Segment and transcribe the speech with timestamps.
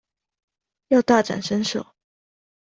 [0.87, 1.93] 要大展身手